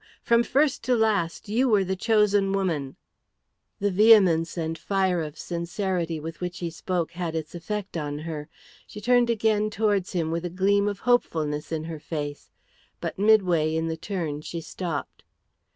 [0.23, 2.95] From first to last you were the chosen woman."
[3.79, 8.49] The vehemence and fire of sincerity with which he spoke had its effect on her.
[8.87, 12.49] She turned again towards him with a gleam of hopefulness in her face,
[12.99, 15.23] but midway in the turn she stopped.